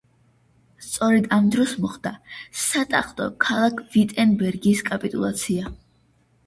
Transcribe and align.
სწორედ 0.85 1.27
ამ 1.37 1.51
დროს 1.57 1.75
მოხდა 1.83 2.13
სატახტო 2.63 3.29
ქალაქ 3.47 3.85
ვიტენბერგის 3.93 4.85
კაპიტულაცია. 4.93 5.73